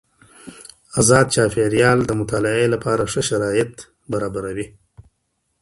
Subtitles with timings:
[0.99, 3.73] ازاد چاپیریال د مطالعې لپاره ښه شرايط
[4.11, 4.67] برابروي.